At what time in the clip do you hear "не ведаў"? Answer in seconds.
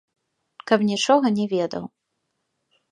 1.37-1.83